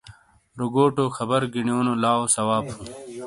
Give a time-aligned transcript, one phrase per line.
[0.59, 2.87] روگوٹو خبر گینیو نو لاٶ ثواب ہُوں۔